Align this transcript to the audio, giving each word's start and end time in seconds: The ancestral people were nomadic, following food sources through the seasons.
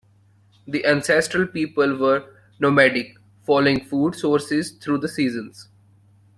The 0.67 0.83
ancestral 0.83 1.45
people 1.45 1.95
were 1.95 2.25
nomadic, 2.59 3.19
following 3.45 3.85
food 3.85 4.15
sources 4.15 4.71
through 4.71 4.97
the 4.97 5.07
seasons. 5.07 5.69